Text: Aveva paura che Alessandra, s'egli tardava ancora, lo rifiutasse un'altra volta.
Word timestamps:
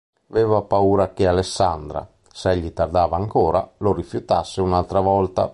Aveva 0.31 0.63
paura 0.63 1.13
che 1.13 1.27
Alessandra, 1.27 2.09
s'egli 2.33 2.73
tardava 2.73 3.17
ancora, 3.17 3.71
lo 3.77 3.93
rifiutasse 3.93 4.59
un'altra 4.59 4.99
volta. 4.99 5.47